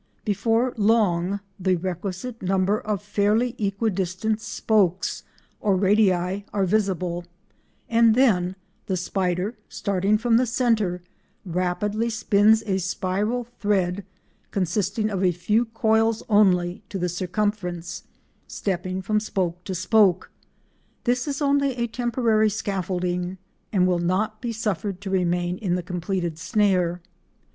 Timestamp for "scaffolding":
22.49-23.37